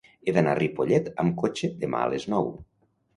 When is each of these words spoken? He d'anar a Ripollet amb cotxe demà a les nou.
He 0.29 0.33
d'anar 0.35 0.53
a 0.55 0.57
Ripollet 0.59 1.11
amb 1.23 1.35
cotxe 1.41 1.69
demà 1.83 1.99
a 2.07 2.09
les 2.15 2.25
nou. 2.35 2.49